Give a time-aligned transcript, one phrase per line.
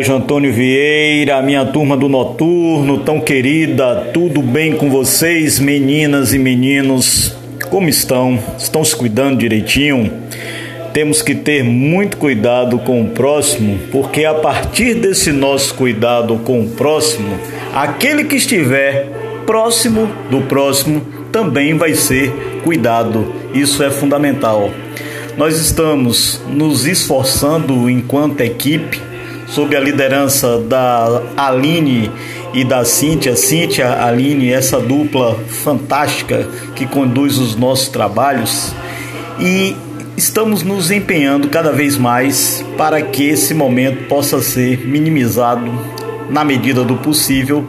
[0.00, 6.38] Sérgio Antônio Vieira, minha turma do noturno, tão querida, tudo bem com vocês, meninas e
[6.38, 7.36] meninos?
[7.68, 8.38] Como estão?
[8.56, 10.10] Estão se cuidando direitinho?
[10.94, 16.62] Temos que ter muito cuidado com o próximo, porque a partir desse nosso cuidado com
[16.62, 17.38] o próximo,
[17.74, 19.06] aquele que estiver
[19.44, 22.32] próximo do próximo também vai ser
[22.64, 23.34] cuidado.
[23.52, 24.70] Isso é fundamental.
[25.36, 29.09] Nós estamos nos esforçando enquanto equipe
[29.50, 32.10] sob a liderança da Aline
[32.54, 38.72] e da Cíntia, Cíntia, Aline, essa dupla fantástica que conduz os nossos trabalhos
[39.38, 39.76] e
[40.16, 45.70] estamos nos empenhando cada vez mais para que esse momento possa ser minimizado
[46.28, 47.66] na medida do possível,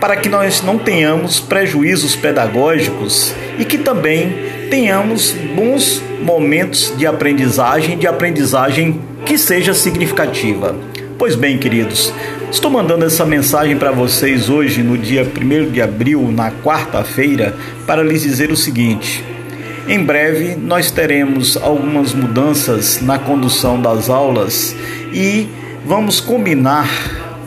[0.00, 4.32] para que nós não tenhamos prejuízos pedagógicos e que também
[4.70, 10.87] tenhamos bons momentos de aprendizagem, de aprendizagem que seja significativa.
[11.18, 12.14] Pois bem, queridos,
[12.48, 18.04] estou mandando essa mensagem para vocês hoje, no dia 1 de abril, na quarta-feira, para
[18.04, 19.24] lhes dizer o seguinte.
[19.88, 24.76] Em breve nós teremos algumas mudanças na condução das aulas
[25.12, 25.48] e
[25.84, 26.88] vamos combinar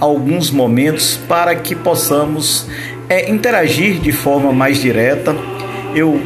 [0.02, 2.68] alguns momentos para que possamos
[3.08, 5.34] é, interagir de forma mais direta.
[5.96, 6.20] Eu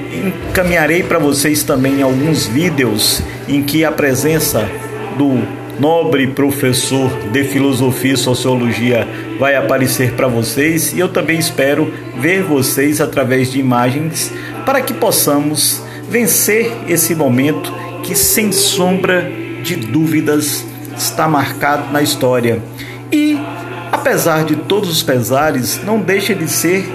[0.50, 4.68] encaminharei para vocês também alguns vídeos em que a presença
[5.16, 9.08] do nobre professor de filosofia e sociologia
[9.40, 14.32] vai aparecer para vocês e eu também espero ver vocês através de imagens
[14.66, 19.32] para que possamos vencer esse momento que sem sombra
[19.64, 20.64] de dúvidas
[20.98, 22.62] está marcado na história.
[23.12, 23.38] E
[23.92, 26.88] apesar de todos os pesares, não deixa de ser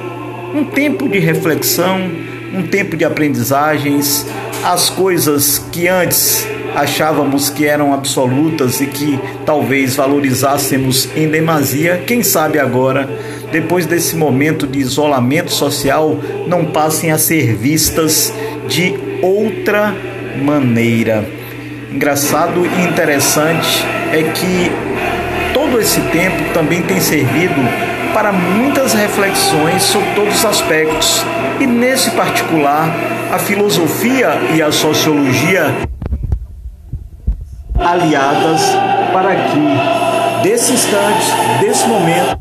[0.54, 2.10] um tempo de reflexão,
[2.52, 4.26] um tempo de aprendizagens,
[4.64, 12.22] as coisas que antes achávamos que eram absolutas e que talvez valorizássemos em demasia, quem
[12.22, 13.08] sabe agora,
[13.52, 16.16] depois desse momento de isolamento social,
[16.46, 18.32] não passem a ser vistas
[18.68, 19.94] de outra
[20.42, 21.24] maneira.
[21.92, 24.70] Engraçado e interessante é que
[25.52, 27.60] todo esse tempo também tem servido
[28.14, 31.24] para muitas reflexões sobre todos os aspectos.
[31.60, 32.88] E nesse particular,
[33.32, 35.74] a filosofia e a sociologia
[37.80, 38.60] aliadas
[39.12, 41.26] para que, desse instante,
[41.60, 42.40] desse momento,